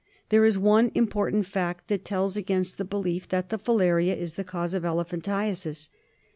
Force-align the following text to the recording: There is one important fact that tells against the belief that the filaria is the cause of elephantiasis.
There 0.29 0.45
is 0.45 0.57
one 0.57 0.89
important 0.95 1.45
fact 1.45 1.87
that 1.89 2.03
tells 2.03 2.35
against 2.35 2.79
the 2.79 2.85
belief 2.85 3.27
that 3.27 3.49
the 3.51 3.59
filaria 3.59 4.17
is 4.17 4.33
the 4.33 4.43
cause 4.43 4.73
of 4.73 4.81
elephantiasis. 4.83 5.91